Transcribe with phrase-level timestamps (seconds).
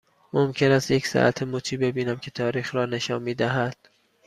[0.33, 3.77] ممکن است یک ساعت مچی ببینم که تاریخ را نشان می دهد؟